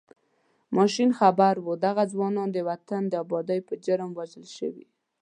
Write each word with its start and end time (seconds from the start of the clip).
ماشین 0.77 1.09
خبر 1.19 1.55
و 1.65 1.69
دغه 1.85 2.03
ځوانان 2.13 2.49
د 2.53 2.57
وطن 2.69 3.03
د 3.09 3.13
ابادۍ 3.23 3.59
په 3.67 3.73
جرم 3.85 4.09
وژل 4.19 4.45
شوي. 4.57 4.85